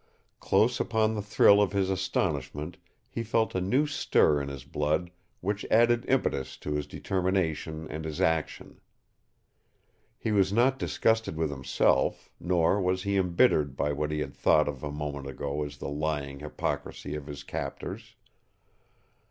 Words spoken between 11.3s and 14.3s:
with himself, nor was he embittered by what he